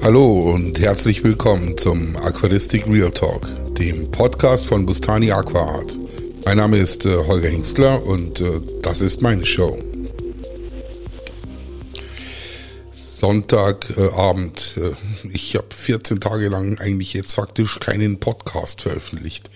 [0.00, 5.98] Hallo und herzlich willkommen zum Aquaristik Real Talk, dem Podcast von Bustani Aquaart.
[6.44, 9.76] Mein Name ist äh, Holger Hengstler und äh, das ist meine Show.
[12.92, 14.78] Sonntagabend.
[14.78, 14.92] Äh,
[15.32, 19.50] ich habe 14 Tage lang eigentlich jetzt faktisch keinen Podcast veröffentlicht.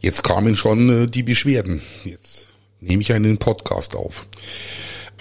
[0.00, 1.80] Jetzt kamen schon äh, die Beschwerden.
[2.04, 2.48] Jetzt
[2.80, 4.26] nehme ich einen Podcast auf.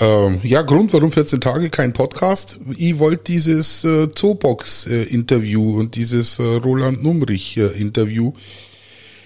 [0.02, 2.60] Ähm, ja, Grund, warum 14 Tage kein Podcast?
[2.76, 8.34] Ich wollte dieses äh, Zoobox-Interview und dieses äh, Roland Numrich-Interview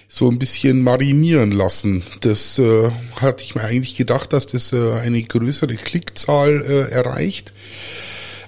[0.06, 2.02] so ein bisschen marinieren lassen.
[2.20, 7.54] Das äh, hatte ich mir eigentlich gedacht, dass das äh, eine größere Klickzahl äh, erreicht.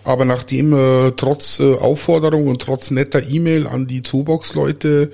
[0.04, 5.12] Aber nachdem äh, trotz äh, Aufforderung und trotz netter E-Mail an die Zoobox-Leute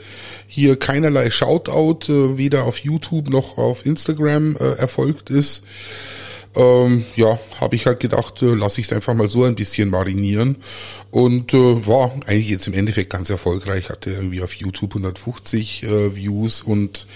[0.49, 5.63] hier keinerlei Shoutout äh, weder auf YouTube noch auf Instagram äh, erfolgt ist,
[6.57, 9.91] ähm, ja, habe ich halt gedacht, äh, lasse ich es einfach mal so ein bisschen
[9.91, 10.57] marinieren
[11.11, 13.91] und äh, war eigentlich jetzt im Endeffekt ganz erfolgreich.
[13.91, 17.07] Hatte irgendwie auf YouTube 150 äh, Views und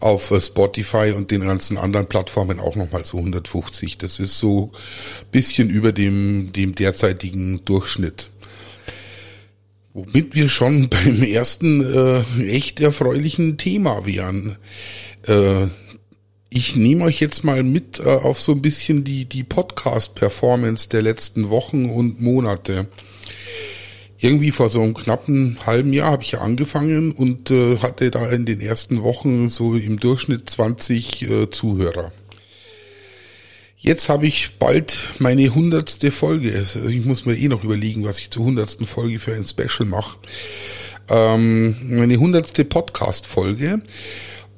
[0.00, 3.98] auf äh, Spotify und den ganzen anderen Plattformen auch nochmal so 150.
[3.98, 4.72] Das ist so
[5.30, 8.30] bisschen über dem, dem derzeitigen Durchschnitt.
[9.94, 14.56] Womit wir schon beim ersten äh, echt erfreulichen Thema wären.
[15.26, 15.66] Äh,
[16.50, 21.02] ich nehme euch jetzt mal mit äh, auf so ein bisschen die, die Podcast-Performance der
[21.02, 22.88] letzten Wochen und Monate.
[24.20, 28.28] Irgendwie vor so einem knappen halben Jahr habe ich ja angefangen und äh, hatte da
[28.30, 32.12] in den ersten Wochen so im Durchschnitt 20 äh, Zuhörer.
[33.76, 36.64] Jetzt habe ich bald meine hundertste Folge.
[36.88, 40.18] Ich muss mir eh noch überlegen, was ich zur hundertsten Folge für ein Special mache.
[41.08, 43.82] Ähm, meine hundertste Podcast-Folge.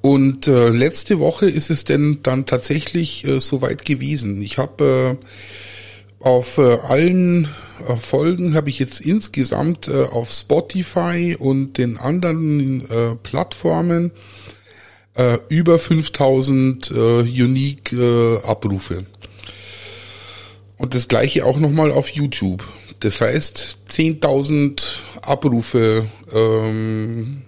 [0.02, 4.40] Und äh, letzte Woche ist es denn dann tatsächlich äh, soweit gewesen.
[4.42, 7.48] Ich habe äh, auf äh, allen
[7.86, 14.12] äh, Folgen habe ich jetzt insgesamt äh, auf Spotify und den anderen äh, Plattformen
[15.14, 19.04] äh, über 5000 äh, Unique äh, Abrufe.
[20.78, 22.64] Und das gleiche auch nochmal auf YouTube.
[23.00, 24.82] Das heißt 10.000
[25.22, 27.42] Abrufe ähm,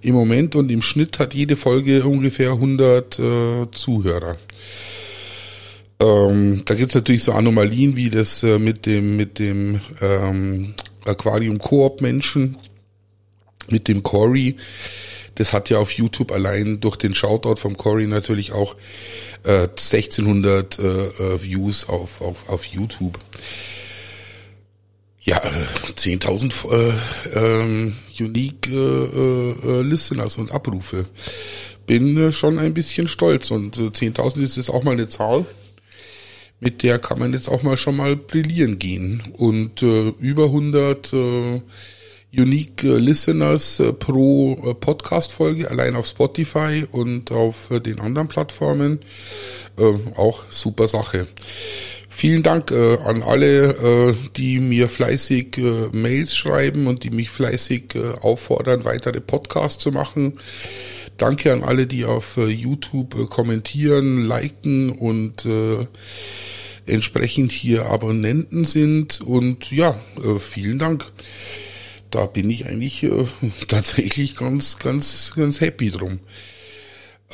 [0.00, 4.36] im Moment und im Schnitt hat jede Folge ungefähr 100 äh, Zuhörer.
[6.00, 10.74] Ähm, da gibt's natürlich so Anomalien wie das äh, mit dem mit dem ähm,
[11.04, 12.56] Aquarium Koop Menschen,
[13.68, 14.56] mit dem Cory.
[15.36, 18.76] Das hat ja auf YouTube allein durch den Shoutout vom Cory natürlich auch
[19.44, 23.18] äh, 1600 äh, äh, Views auf, auf, auf YouTube.
[25.24, 26.92] Ja, äh, 10.000 äh,
[27.34, 31.06] ähm, Unique äh, äh, Listeners und Abrufe.
[31.86, 35.46] Bin äh, schon ein bisschen stolz und äh, 10.000 ist jetzt auch mal eine Zahl,
[36.60, 39.22] mit der kann man jetzt auch mal schon mal brillieren gehen.
[39.32, 41.60] Und äh, über 100 äh,
[42.36, 49.00] Unique Listeners äh, pro äh, Podcast-Folge, allein auf Spotify und auf äh, den anderen Plattformen,
[49.78, 51.28] äh, auch super Sache.
[52.16, 57.28] Vielen Dank äh, an alle, äh, die mir fleißig äh, Mails schreiben und die mich
[57.28, 60.38] fleißig äh, auffordern, weitere Podcasts zu machen.
[61.18, 65.44] Danke an alle, die auf äh, YouTube äh, kommentieren, liken und
[66.86, 69.20] entsprechend hier Abonnenten sind.
[69.20, 69.98] Und ja,
[70.38, 71.10] vielen Dank.
[72.12, 73.06] Da bin ich eigentlich
[73.68, 76.20] tatsächlich ganz, ganz, ganz happy drum.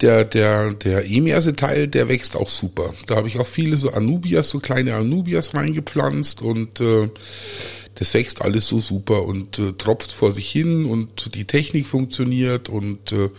[0.00, 2.94] der der der Emerse-Teil, der wächst auch super.
[3.08, 7.10] Da habe ich auch viele so Anubias, so kleine Anubias reingepflanzt und äh,
[7.96, 12.68] das wächst alles so super und äh, tropft vor sich hin und die Technik funktioniert
[12.68, 13.30] und äh,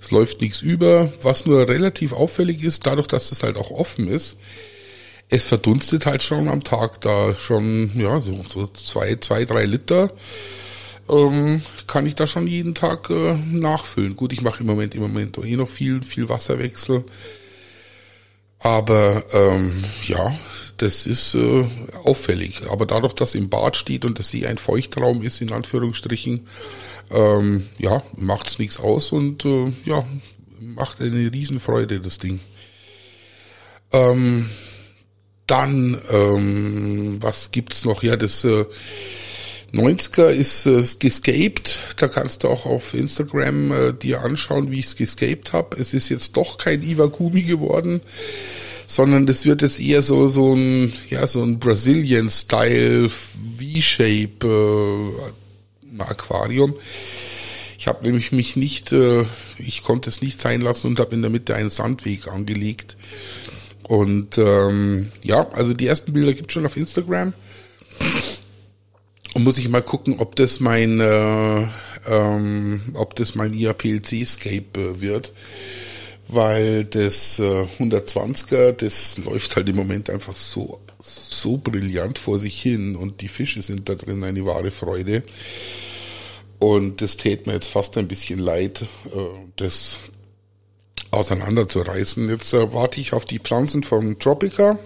[0.00, 1.12] es läuft nichts über.
[1.22, 4.36] Was nur relativ auffällig ist, dadurch, dass es halt auch offen ist,
[5.30, 10.10] es verdunstet halt schon am Tag da schon, ja, so, so zwei, zwei, drei Liter
[11.08, 14.16] ähm, kann ich da schon jeden Tag äh, nachfüllen.
[14.16, 17.04] Gut, ich mache im Moment im Moment eh noch viel, viel Wasserwechsel.
[18.58, 20.36] Aber ähm, ja,
[20.76, 21.64] das ist äh,
[22.04, 22.62] auffällig.
[22.68, 26.46] Aber dadurch, dass im Bad steht und das See ein Feuchtraum ist, in Anführungsstrichen,
[27.10, 30.04] ähm, ja, macht's nichts aus und äh, ja,
[30.60, 32.40] macht eine Riesenfreude, das Ding.
[33.92, 34.48] Ähm,
[35.50, 38.02] dann, ähm, was gibt's noch?
[38.02, 38.64] Ja, das äh,
[39.72, 41.94] 90er ist äh, gescaped.
[41.96, 45.76] Da kannst du auch auf Instagram äh, dir anschauen, wie ich es gescaped habe.
[45.76, 48.00] Es ist jetzt doch kein Iwakumi geworden,
[48.86, 56.02] sondern das wird jetzt eher so so ein ja so ein Brazilian Style V-Shape äh,
[56.02, 56.74] Aquarium.
[57.78, 59.24] Ich habe nämlich mich nicht, äh,
[59.58, 62.96] ich konnte es nicht sein lassen und habe in der Mitte einen Sandweg angelegt.
[63.90, 67.32] Und ähm, ja, also die ersten Bilder gibt schon auf Instagram.
[69.34, 71.66] Und muss ich mal gucken, ob das mein, äh,
[72.06, 75.32] ähm, ob das mein IAPLC-Scape äh, wird.
[76.28, 82.62] Weil das äh, 120er, das läuft halt im Moment einfach so, so brillant vor sich
[82.62, 85.24] hin und die Fische sind da drin eine wahre Freude.
[86.60, 89.98] Und das täte mir jetzt fast ein bisschen leid, äh, das
[91.10, 92.28] auseinanderzureißen.
[92.28, 94.78] Jetzt äh, warte ich auf die Pflanzen von Tropica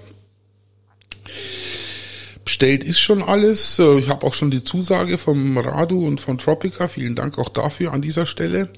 [2.44, 3.78] bestellt ist schon alles.
[3.78, 6.88] Äh, ich habe auch schon die Zusage vom Radu und von Tropica.
[6.88, 8.68] Vielen Dank auch dafür an dieser Stelle.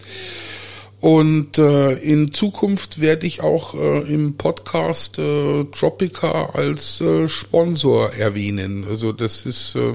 [1.01, 8.15] Und äh, in Zukunft werde ich auch äh, im Podcast äh, Tropica als äh, Sponsor
[8.15, 8.87] erwähnen.
[8.89, 9.93] Also das ist äh,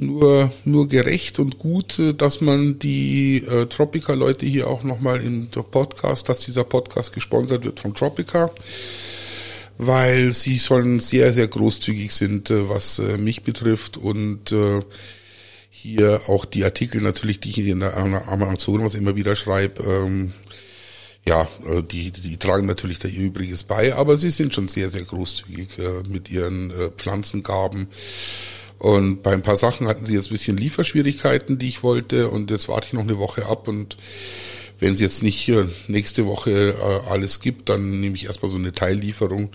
[0.00, 5.50] nur nur gerecht und gut, äh, dass man die äh, Tropica-Leute hier auch nochmal in
[5.50, 8.50] der Podcast, dass dieser Podcast gesponsert wird von Tropica
[9.82, 14.80] weil sie schon sehr, sehr großzügig sind, äh, was äh, mich betrifft und äh,
[15.70, 20.32] hier auch die Artikel natürlich, die ich in der Amazon was immer wieder schreibe, ähm,
[21.26, 21.48] ja,
[21.90, 25.78] die, die tragen natürlich da ihr Übriges bei, aber sie sind schon sehr, sehr großzügig
[25.78, 27.88] äh, mit ihren äh, Pflanzengaben.
[28.80, 32.50] Und bei ein paar Sachen hatten sie jetzt ein bisschen Lieferschwierigkeiten, die ich wollte, und
[32.50, 33.68] jetzt warte ich noch eine Woche ab.
[33.68, 33.98] Und
[34.78, 35.52] wenn es jetzt nicht
[35.88, 39.50] nächste Woche äh, alles gibt, dann nehme ich erstmal so eine Teillieferung,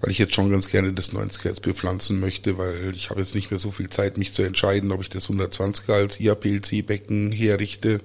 [0.00, 3.36] weil ich jetzt schon ganz gerne das 90er jetzt bepflanzen möchte, weil ich habe jetzt
[3.36, 8.00] nicht mehr so viel Zeit, mich zu entscheiden, ob ich das 120er als IAPLC-Becken herrichte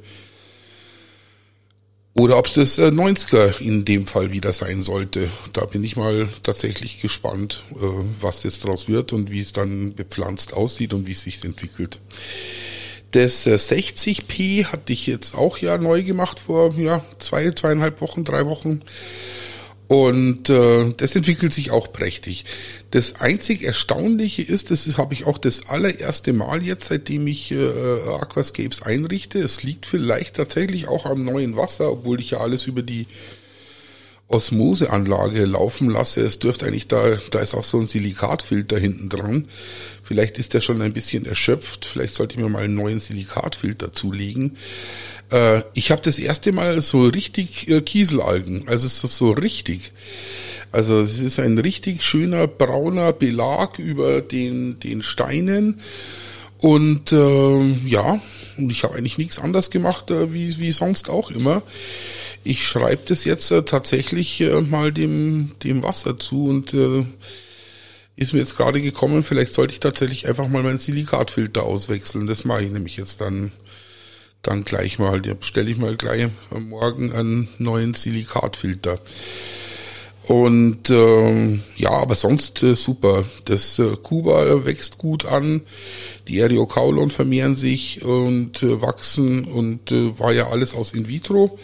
[2.22, 5.32] oder ob es das 90er äh, in dem Fall wieder sein sollte.
[5.54, 7.78] Da bin ich mal tatsächlich gespannt, äh,
[8.20, 12.00] was jetzt daraus wird und wie es dann bepflanzt aussieht und wie es sich entwickelt.
[13.10, 18.24] Das 60p äh, hatte ich jetzt auch ja neu gemacht vor ja, zwei, zweieinhalb Wochen,
[18.24, 18.84] drei Wochen.
[19.92, 22.46] Und äh, das entwickelt sich auch prächtig.
[22.92, 27.68] Das einzig Erstaunliche ist, das habe ich auch das allererste Mal jetzt, seitdem ich äh,
[28.22, 29.40] Aquascapes einrichte.
[29.40, 33.06] Es liegt vielleicht tatsächlich auch am neuen Wasser, obwohl ich ja alles über die
[34.34, 36.22] Osmoseanlage laufen lasse.
[36.22, 39.48] Es dürfte eigentlich da, da ist auch so ein Silikatfilter hinten dran.
[40.04, 41.86] Vielleicht ist der schon ein bisschen erschöpft.
[41.86, 44.58] Vielleicht sollte ich mir mal einen neuen Silikatfilter zulegen.
[45.32, 48.68] Äh, ich habe das erste Mal so richtig äh, Kieselalgen.
[48.68, 49.92] Also ist so richtig.
[50.72, 55.80] Also es ist ein richtig schöner brauner Belag über den, den Steinen.
[56.58, 58.22] Und äh, ja,
[58.58, 61.64] und ich habe eigentlich nichts anders gemacht, äh, wie, wie sonst auch immer
[62.44, 67.06] ich schreibe das jetzt äh, tatsächlich äh, mal dem, dem Wasser zu und äh,
[68.16, 72.28] ist mir jetzt gerade gekommen, vielleicht sollte ich tatsächlich einfach mal meinen Silikatfilter auswechseln.
[72.28, 73.52] Das mache ich nämlich jetzt dann,
[74.42, 75.22] dann gleich mal.
[75.22, 79.00] Da stelle ich mal gleich morgen einen neuen Silikatfilter.
[80.24, 83.26] Und äh, ja, aber sonst äh, super.
[83.46, 85.62] Das äh, Kuba wächst gut an,
[86.28, 91.58] die Eriocaulon vermehren sich und äh, wachsen und äh, war ja alles aus in vitro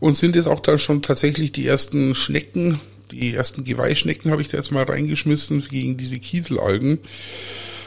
[0.00, 4.48] und sind jetzt auch da schon tatsächlich die ersten Schnecken, die ersten Geweihschnecken habe ich
[4.48, 6.98] da jetzt mal reingeschmissen gegen diese Kieselalgen.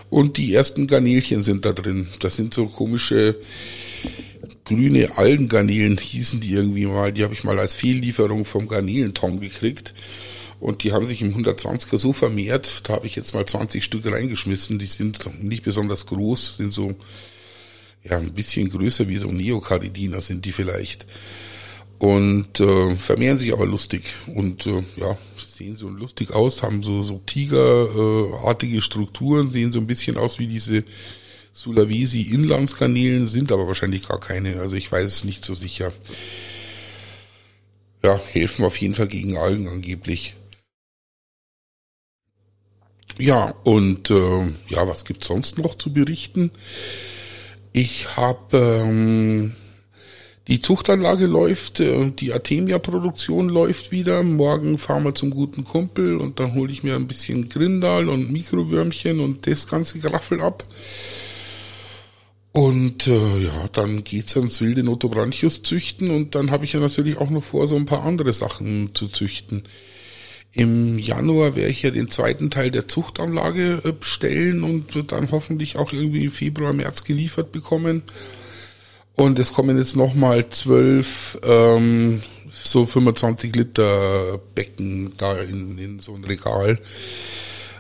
[0.10, 2.08] Und die ersten Garnelchen sind da drin.
[2.20, 3.36] Das sind so komische
[4.70, 7.12] grüne Algengarnelen hießen die irgendwie mal.
[7.12, 9.94] Die habe ich mal als Fehllieferung vom Garnelentom gekriegt.
[10.60, 14.06] Und die haben sich im 120er so vermehrt, da habe ich jetzt mal 20 Stück
[14.06, 14.78] reingeschmissen.
[14.78, 16.96] Die sind nicht besonders groß, sind so
[18.04, 21.08] ja ein bisschen größer wie so Neocaridina sind die vielleicht.
[22.00, 24.04] Und äh, vermehren sich aber lustig
[24.34, 29.80] und äh, ja, sehen so lustig aus, haben so, so Tigerartige äh, Strukturen, sehen so
[29.80, 30.86] ein bisschen aus wie diese
[31.52, 35.92] Sulawesi Inlandskanälen, sind aber wahrscheinlich gar keine, also ich weiß es nicht so sicher.
[38.02, 40.36] Ja, helfen auf jeden Fall gegen Algen angeblich.
[43.18, 46.52] Ja, und äh, ja, was gibt's sonst noch zu berichten?
[47.74, 49.54] Ich habe ähm,
[50.50, 54.24] die Zuchtanlage läuft, äh, die Artemia-Produktion läuft wieder.
[54.24, 58.32] Morgen fahren wir zum guten Kumpel und dann hole ich mir ein bisschen Grindal und
[58.32, 60.64] Mikrowürmchen und das ganze Graffel ab.
[62.52, 67.18] Und äh, ja, dann geht's ans wilde Notobranchius züchten und dann habe ich ja natürlich
[67.18, 69.64] auch noch vor, so ein paar andere Sachen zu züchten.
[70.52, 75.78] Im Januar werde ich ja den zweiten Teil der Zuchtanlage äh, bestellen und dann hoffentlich
[75.78, 78.02] auch irgendwie im Februar, März geliefert bekommen.
[79.20, 82.24] Und es kommen jetzt nochmal zwölf, ähm,
[82.54, 86.80] so 25 Liter Becken da in, in so ein Regal.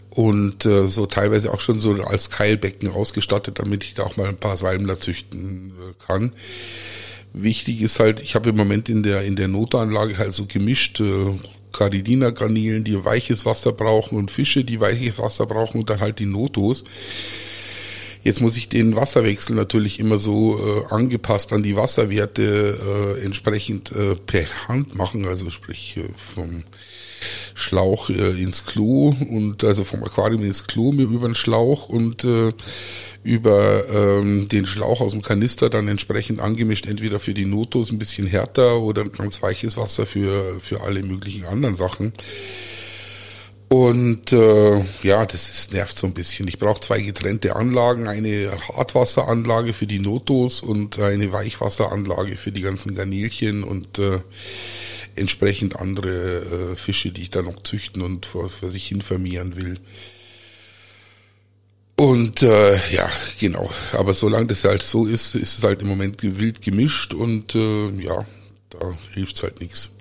[0.09, 4.27] Und äh, so teilweise auch schon so als Keilbecken ausgestattet, damit ich da auch mal
[4.27, 6.33] ein paar Salmler züchten äh, kann.
[7.31, 10.99] Wichtig ist halt, ich habe im Moment in der in der Notanlage halt so gemischt
[10.99, 11.37] äh,
[11.71, 16.25] Caridina-Garnelen, die weiches Wasser brauchen und Fische, die weiches Wasser brauchen und dann halt die
[16.25, 16.83] Notos.
[18.29, 23.91] Jetzt muss ich den Wasserwechsel natürlich immer so äh, angepasst an die Wasserwerte äh, entsprechend
[23.91, 26.63] äh, per Hand machen, also sprich äh, vom
[27.55, 32.51] Schlauch äh, ins Klo und also vom Aquarium ins Klo über den Schlauch und äh,
[33.23, 37.97] über ähm, den Schlauch aus dem Kanister dann entsprechend angemischt, entweder für die Notos ein
[37.97, 42.13] bisschen härter oder ganz weiches Wasser für, für alle möglichen anderen Sachen.
[43.69, 46.47] Und äh, ja, das ist, nervt so ein bisschen.
[46.47, 52.61] Ich brauche zwei getrennte Anlagen, eine Hartwasseranlage für die Notos und eine Weichwasseranlage für die
[52.61, 54.21] ganzen Garnelchen und äh,
[55.15, 59.55] entsprechend andere äh, Fische, die ich da noch züchten und vor, vor sich hin vermehren
[59.55, 59.77] will.
[61.95, 63.07] Und äh, ja,
[63.39, 63.69] genau.
[63.91, 67.89] Aber solange das halt so ist, ist es halt im Moment wild gemischt und äh,
[68.01, 68.25] ja,
[68.71, 68.79] da
[69.13, 69.91] hilft's halt nichts.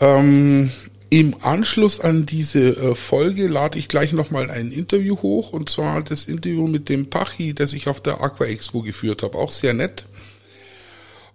[0.00, 0.70] Ähm,
[1.14, 6.02] Im Anschluss an diese äh, Folge lade ich gleich nochmal ein Interview hoch und zwar
[6.02, 9.38] das Interview mit dem Pachi, das ich auf der Aqua Expo geführt habe.
[9.38, 10.06] Auch sehr nett.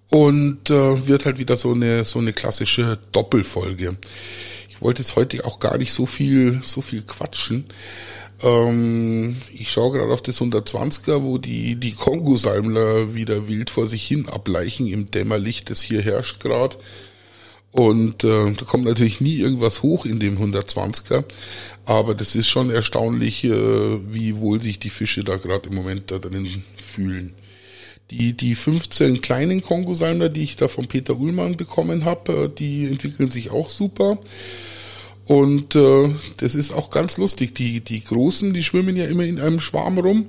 [0.09, 3.95] Und äh, wird halt wieder so eine so eine klassische Doppelfolge.
[4.67, 7.67] Ich wollte jetzt heute auch gar nicht so viel so viel quatschen.
[8.43, 14.05] Ähm, ich schaue gerade auf das 120er, wo die, die Kongo-Salmler wieder wild vor sich
[14.05, 16.75] hin ableichen im Dämmerlicht, das hier herrscht gerade.
[17.71, 21.23] Und äh, da kommt natürlich nie irgendwas hoch in dem 120er,
[21.85, 23.51] aber das ist schon erstaunlich, äh,
[24.11, 27.33] wie wohl sich die Fische da gerade im Moment da drin fühlen.
[28.09, 32.85] Die, die 15 kleinen Kongosalmler, die ich da von Peter Ullmann bekommen habe, äh, die
[32.85, 34.17] entwickeln sich auch super.
[35.25, 37.53] Und äh, das ist auch ganz lustig.
[37.53, 40.25] Die, die Großen, die schwimmen ja immer in einem Schwarm rum.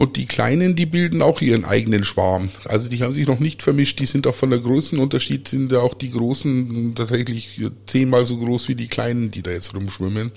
[0.00, 2.48] Und die Kleinen, die bilden auch ihren eigenen Schwarm.
[2.64, 4.00] Also die haben sich noch nicht vermischt.
[4.00, 8.68] Die sind auch von der Größenunterschied, sind ja auch die Großen tatsächlich zehnmal so groß
[8.68, 10.32] wie die Kleinen, die da jetzt rumschwimmen.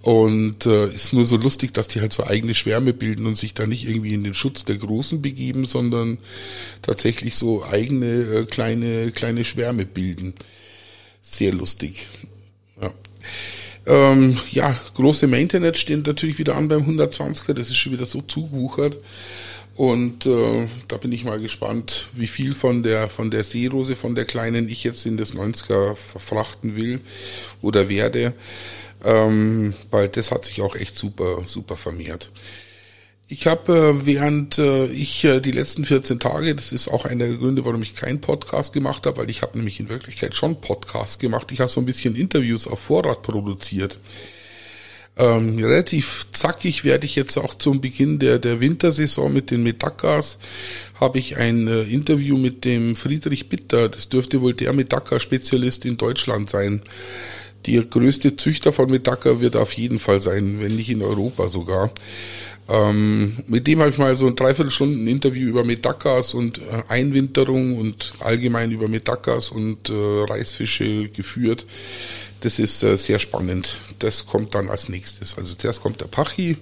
[0.00, 3.52] Und äh, ist nur so lustig, dass die halt so eigene Schwärme bilden und sich
[3.52, 6.16] da nicht irgendwie in den Schutz der Großen begeben, sondern
[6.80, 10.32] tatsächlich so eigene äh, kleine kleine Schwärme bilden.
[11.20, 12.06] Sehr lustig.
[12.80, 12.90] Ja.
[13.86, 17.54] Ähm, ja, große Maintenance stehen natürlich wieder an beim 120er.
[17.54, 18.98] Das ist schon wieder so zugewuchert.
[19.76, 24.14] Und äh, da bin ich mal gespannt, wie viel von der von der Seerose, von
[24.14, 27.00] der kleinen ich jetzt in das 90er verfrachten will
[27.62, 28.34] oder werde.
[29.02, 32.30] Ähm, weil das hat sich auch echt super, super vermehrt.
[33.32, 37.28] Ich habe, äh, während äh, ich äh, die letzten 14 Tage, das ist auch einer
[37.28, 40.60] der Gründe, warum ich keinen Podcast gemacht habe, weil ich habe nämlich in Wirklichkeit schon
[40.60, 41.52] Podcast gemacht.
[41.52, 44.00] Ich habe so ein bisschen Interviews auf Vorrat produziert.
[45.16, 50.38] Ähm, relativ zackig werde ich jetzt auch zum Beginn der, der Wintersaison mit den Metakas
[50.98, 53.88] habe ich ein äh, Interview mit dem Friedrich Bitter.
[53.88, 56.82] Das dürfte wohl der Metaka-Spezialist in Deutschland sein.
[57.66, 61.90] Der größte Züchter von Metaka wird auf jeden Fall sein, wenn nicht in Europa sogar.
[62.68, 67.76] Ähm, mit dem habe ich mal so ein Dreiviertelstunden Interview über Metakas und äh, Einwinterung
[67.76, 71.66] und allgemein über Metakas und äh, Reisfische geführt.
[72.42, 73.80] Das ist äh, sehr spannend.
[73.98, 75.36] Das kommt dann als nächstes.
[75.36, 76.56] Also zuerst kommt der Pachi,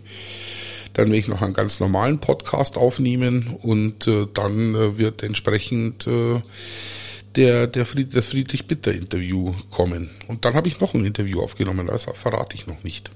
[0.95, 6.07] dann werde ich noch einen ganz normalen Podcast aufnehmen und äh, dann äh, wird entsprechend
[6.07, 6.41] äh,
[7.39, 10.11] der, der Fried, das Friedrich Bitter Interview kommen.
[10.27, 13.13] Und dann habe ich noch ein Interview aufgenommen, das verrate ich noch nicht.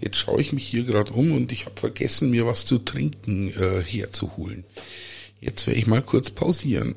[0.00, 3.48] Jetzt schaue ich mich hier gerade um und ich habe vergessen, mir was zu trinken
[3.48, 4.64] äh, herzuholen.
[5.40, 6.94] Jetzt werde ich mal kurz pausieren.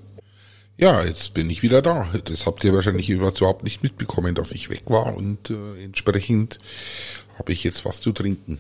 [0.78, 2.12] Ja, jetzt bin ich wieder da.
[2.26, 6.60] Das habt ihr wahrscheinlich überhaupt nicht mitbekommen, dass ich weg war und äh, entsprechend
[7.40, 8.60] habe ich jetzt was zu trinken.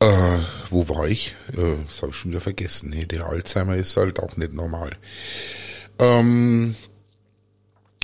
[0.00, 1.34] Äh, wo war ich?
[1.52, 2.90] Äh, das habe ich schon wieder vergessen.
[2.90, 4.90] Nee, der Alzheimer ist halt auch nicht normal.
[5.98, 6.74] Ähm,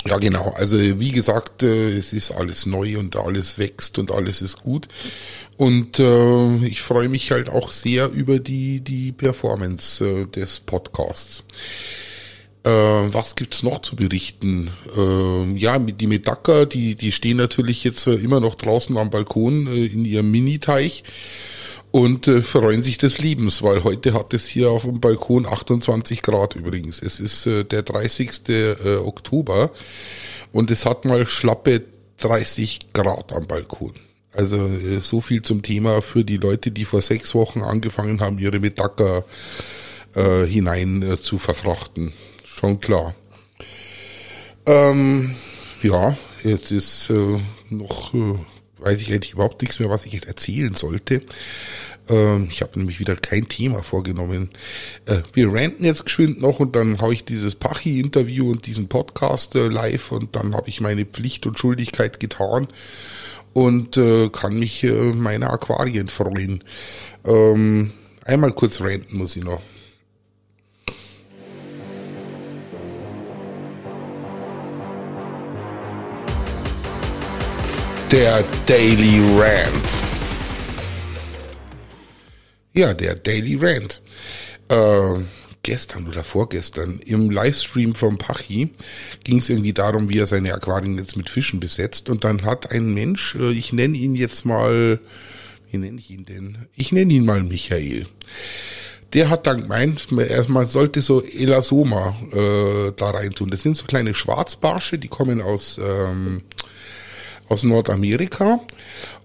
[0.05, 0.53] ja, genau.
[0.57, 4.87] Also wie gesagt, äh, es ist alles neu und alles wächst und alles ist gut.
[5.57, 11.43] Und äh, ich freue mich halt auch sehr über die die Performance äh, des Podcasts.
[12.63, 14.71] Äh, was gibt's noch zu berichten?
[14.95, 19.67] Äh, ja, die Medaka, die die stehen natürlich jetzt äh, immer noch draußen am Balkon
[19.67, 21.03] äh, in ihrem Mini-Teich
[21.91, 26.21] und äh, freuen sich des Lebens, weil heute hat es hier auf dem Balkon 28
[26.21, 27.01] Grad übrigens.
[27.01, 28.49] Es ist äh, der 30.
[28.49, 29.71] Äh, Oktober
[30.51, 31.83] und es hat mal schlappe
[32.17, 33.93] 30 Grad am Balkon.
[34.33, 38.39] Also äh, so viel zum Thema für die Leute, die vor sechs Wochen angefangen haben,
[38.39, 39.25] ihre Metacker
[40.15, 42.13] äh, hinein äh, zu verfrachten.
[42.45, 43.15] Schon klar.
[44.65, 45.35] Ähm,
[45.81, 48.35] ja, jetzt ist äh, noch äh,
[48.81, 51.21] weiß ich eigentlich überhaupt nichts mehr, was ich jetzt erzählen sollte.
[52.09, 54.49] Ähm, ich habe nämlich wieder kein Thema vorgenommen.
[55.05, 59.55] Äh, wir ranten jetzt geschwind noch und dann haue ich dieses Pachi-Interview und diesen Podcast
[59.55, 62.67] äh, live und dann habe ich meine Pflicht und Schuldigkeit getan
[63.53, 66.63] und äh, kann mich meiner Aquarien freuen.
[67.25, 67.91] Ähm,
[68.25, 69.61] einmal kurz ranten muss ich noch.
[78.11, 80.03] Der Daily Rant.
[82.73, 84.01] Ja, der Daily Rant.
[84.67, 85.21] Äh,
[85.63, 88.71] gestern oder vorgestern im Livestream vom Pachi
[89.23, 92.09] ging es irgendwie darum, wie er seine Aquarien jetzt mit Fischen besetzt.
[92.09, 94.99] Und dann hat ein Mensch, äh, ich nenne ihn jetzt mal,
[95.71, 96.57] wie nenne ich ihn denn?
[96.75, 98.07] Ich nenne ihn mal Michael.
[99.13, 103.49] Der hat dann gemeint, man sollte so Elasoma äh, da rein tun.
[103.49, 106.41] Das sind so kleine Schwarzbarsche, die kommen aus ähm,
[107.51, 108.59] aus Nordamerika.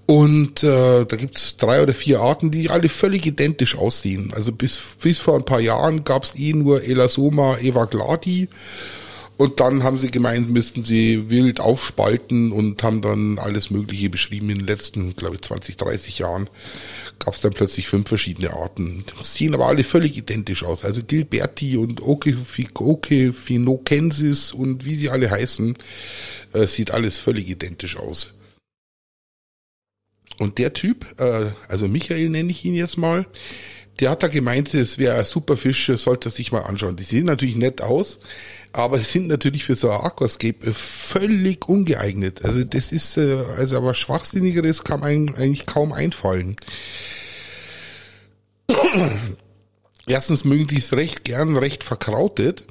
[0.06, 4.32] Und äh, da gibt's drei oder vier Arten, die alle völlig identisch aussehen.
[4.34, 8.48] Also bis, bis vor ein paar Jahren gab's eh nur Elasoma evaglati.
[9.36, 14.48] Und dann haben sie gemeint, müssten sie wild aufspalten und haben dann alles Mögliche beschrieben.
[14.48, 16.48] In den letzten, glaube ich, 20, 30 Jahren
[17.18, 19.04] gab es dann plötzlich fünf verschiedene Arten.
[19.22, 20.84] Sehen aber alle völlig identisch aus.
[20.84, 25.76] Also Gilberti und Okefinokensis und wie sie alle heißen,
[26.54, 28.32] äh, sieht alles völlig identisch aus.
[30.38, 33.26] Und der Typ, äh, also Michael nenne ich ihn jetzt mal,
[34.00, 36.96] der hat da gemeint, es wäre ein super Fisch, sollte sich mal anschauen.
[36.96, 38.18] Die sehen natürlich nett aus,
[38.72, 42.44] aber sind natürlich für so ein Aquascape völlig ungeeignet.
[42.44, 46.56] Also das ist, äh, also aber schwachsinnigeres kann einem eigentlich kaum einfallen.
[50.08, 52.64] Erstens mögen die es recht gern, recht verkrautet.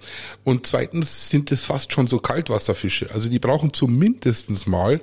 [0.45, 3.11] Und zweitens sind es fast schon so Kaltwasserfische.
[3.13, 5.01] Also die brauchen zumindestens mal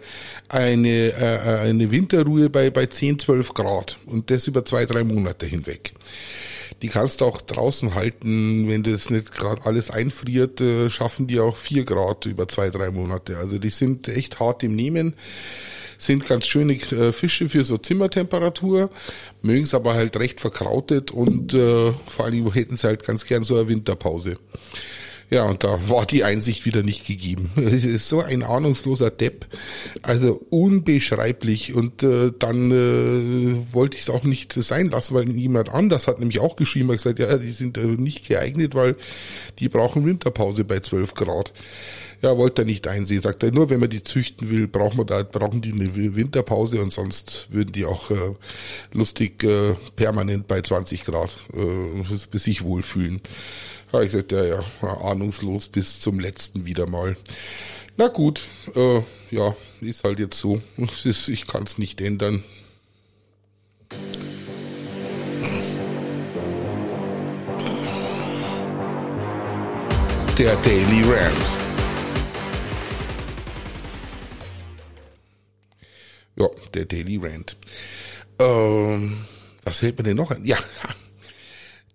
[0.49, 3.99] eine, äh, eine Winterruhe bei, bei 10, 12 Grad.
[4.07, 5.92] Und das über zwei, drei Monate hinweg.
[6.81, 11.38] Die kannst du auch draußen halten, wenn das nicht gerade alles einfriert, äh, schaffen die
[11.38, 13.37] auch vier Grad über zwei, drei Monate.
[13.37, 15.14] Also die sind echt hart im Nehmen
[16.03, 18.91] sind ganz schöne äh, Fische für so Zimmertemperatur,
[19.43, 23.25] mögen es aber halt recht verkrautet und äh, vor allen Dingen hätten sie halt ganz
[23.25, 24.38] gern so eine Winterpause.
[25.33, 27.51] Ja, und da war die Einsicht wieder nicht gegeben.
[27.73, 29.47] Es ist so ein ahnungsloser Depp,
[30.03, 31.73] also unbeschreiblich.
[31.73, 36.18] Und äh, dann äh, wollte ich es auch nicht sein lassen, weil jemand anders hat
[36.18, 38.95] nämlich auch geschrieben, hat gesagt, ja, die sind äh, nicht geeignet, weil
[39.59, 41.55] die brauchen Winterpause bei 12 Grad.
[42.21, 43.23] Ja, wollte er nicht einsehen.
[43.23, 46.83] Sagt er, nur wenn man die züchten will, brauchen wir da, brauchen die eine Winterpause
[46.83, 48.35] und sonst würden die auch äh,
[48.92, 53.23] lustig äh, permanent bei 20 Grad äh, sich wohlfühlen.
[53.92, 57.14] Ja, ich sagte, ja, ja, ahnungslos bis zum letzten wieder mal.
[57.98, 60.62] Na gut, äh, ja, ist halt jetzt so.
[61.05, 62.42] Ich kann es nicht ändern.
[70.38, 71.50] Der Daily Rant.
[76.37, 77.57] Ja, der Daily Rant.
[78.38, 79.18] Ähm,
[79.64, 80.46] was fällt mir denn noch ein?
[80.46, 80.57] Ja,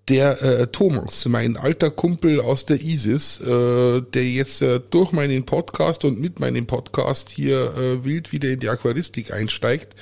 [0.10, 5.46] der äh, Thomas, mein alter Kumpel aus der ISIS, äh, der jetzt äh, durch meinen
[5.46, 9.96] Podcast und mit meinem Podcast hier äh, wild wieder in die Aquaristik einsteigt,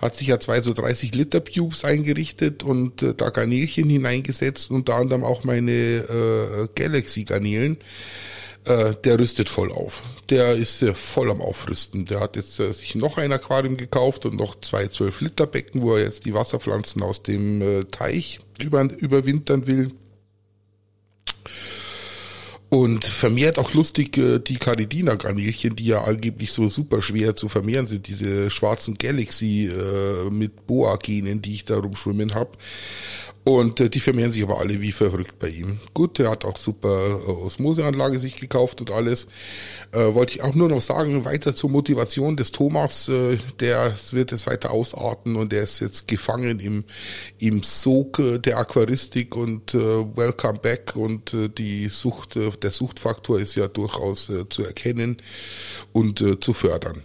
[0.00, 4.94] hat sich ja zwei so 30 Liter Pubes eingerichtet und äh, da Garnelchen hineingesetzt, unter
[4.94, 7.76] anderem auch meine äh, Galaxy Garnelen.
[8.64, 10.02] Äh, der rüstet voll auf.
[10.30, 12.06] Der ist äh, voll am Aufrüsten.
[12.06, 15.82] Der hat jetzt äh, sich noch ein Aquarium gekauft und noch zwei 12 Liter Becken,
[15.82, 19.88] wo er jetzt die Wasserpflanzen aus dem äh, Teich über, überwintern will.
[22.68, 27.86] Und vermehrt auch lustig äh, die Caridina-Garnelchen, die ja angeblich so super schwer zu vermehren
[27.86, 32.52] sind, diese schwarzen Galaxy äh, mit Boa-Genen, die ich da rumschwimmen habe.
[33.44, 35.80] Und äh, die vermehren sich aber alle wie verrückt bei ihm.
[35.94, 39.26] Gut, er hat auch super äh, Osmoseanlage sich gekauft und alles.
[39.90, 44.30] Äh, wollte ich auch nur noch sagen, weiter zur Motivation des Thomas, äh, der wird
[44.30, 46.84] es weiter ausarten und er ist jetzt gefangen im,
[47.38, 52.70] im Sog äh, der Aquaristik und äh, Welcome Back und äh, die Sucht, äh, der
[52.70, 55.16] Suchtfaktor ist ja durchaus äh, zu erkennen
[55.92, 57.02] und äh, zu fördern.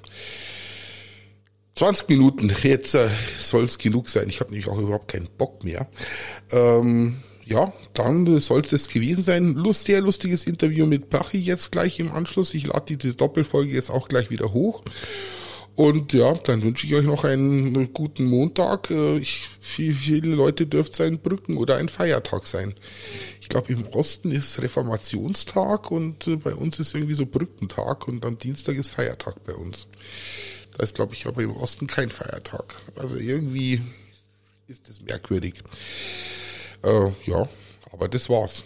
[1.78, 4.28] 20 Minuten, jetzt äh, soll es genug sein.
[4.30, 5.88] Ich habe nämlich auch überhaupt keinen Bock mehr.
[6.52, 9.54] Ähm, ja, dann soll es gewesen sein.
[9.54, 12.56] Lust, sehr lustiges Interview mit Pachi jetzt gleich im Anschluss.
[12.56, 14.82] Ich lade die Doppelfolge jetzt auch gleich wieder hoch.
[15.76, 18.90] Und ja, dann wünsche ich euch noch einen guten Montag.
[18.90, 22.74] Äh, ich, viele Leute dürft sein Brücken oder ein Feiertag sein.
[23.40, 28.26] Ich glaube, im Osten ist Reformationstag und äh, bei uns ist irgendwie so Brückentag und
[28.26, 29.86] am Dienstag ist Feiertag bei uns.
[30.78, 32.66] Da ist, glaube ich, aber im Osten kein Feiertag.
[32.96, 33.82] Also irgendwie
[34.68, 35.56] ist es merkwürdig.
[36.84, 37.50] Äh, ja,
[37.92, 38.64] aber das war's.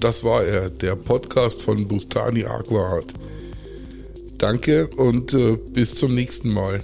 [0.00, 3.12] Das war er, der Podcast von Bustani Aquaart.
[4.38, 6.82] Danke und äh, bis zum nächsten Mal.